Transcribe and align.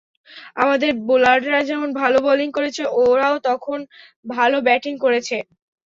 আমাদের 0.55 0.89
বোলাররা 1.07 1.59
যেমন 1.69 1.89
ভালো 2.01 2.17
বোলিং 2.25 2.49
করেছে, 2.57 2.81
ওরাও 3.01 3.35
তখন 3.49 3.79
ভালো 4.31 4.57
ব্যাটিং 4.67 4.93
করেছে। 5.03 5.37